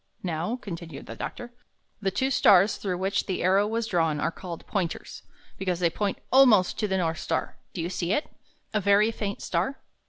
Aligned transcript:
"Now," 0.23 0.55
continued 0.55 1.05
the 1.05 1.15
doctor, 1.15 1.53
''the 2.01 2.09
two 2.15 2.31
stars 2.31 2.75
thi'ough 2.75 2.97
which 2.97 3.27
the 3.27 3.43
arrow 3.43 3.67
was 3.67 3.85
drawn 3.85 4.19
are 4.19 4.31
called 4.31 4.65
Pointers, 4.65 5.21
because 5.59 5.79
they 5.79 5.91
point 5.91 6.17
almost 6.31 6.79
to 6.79 6.87
the 6.87 6.97
North 6.97 7.19
Star. 7.19 7.59
Do 7.75 7.81
you 7.83 7.89
see 7.91 8.11
it? 8.11 8.25
A 8.73 8.81
very 8.81 9.11
faint 9.11 9.43
star?" 9.43 9.77